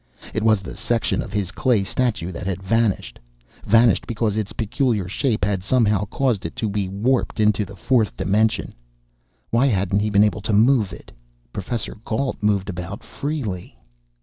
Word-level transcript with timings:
It 0.33 0.41
was 0.41 0.63
the 0.63 0.75
section 0.75 1.21
of 1.21 1.31
his 1.31 1.51
clay 1.51 1.83
statue 1.83 2.31
that 2.31 2.47
had 2.47 2.63
vanished 2.63 3.19
vanished 3.65 4.07
because 4.07 4.35
its 4.35 4.51
peculiar 4.51 5.07
shape 5.07 5.45
had 5.45 5.63
somehow 5.63 6.05
caused 6.05 6.43
it 6.43 6.55
to 6.55 6.69
be 6.69 6.89
warped 6.89 7.39
into 7.39 7.65
the 7.65 7.75
fourth 7.75 8.17
dimension! 8.17 8.73
Why 9.51 9.67
hadn't 9.67 9.99
he 9.99 10.09
been 10.09 10.23
able 10.23 10.41
to 10.41 10.53
move 10.53 10.91
it 10.91 11.11
Professor 11.53 11.97
Gault 12.03 12.41
moved 12.41 12.67
about 12.67 13.03
freely. 13.03 13.77